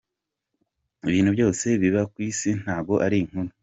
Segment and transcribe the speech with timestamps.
[1.09, 3.49] Ibintu byose biba kwisi ntago ari inkuru.